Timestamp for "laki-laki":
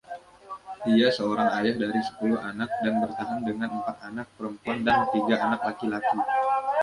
5.67-6.17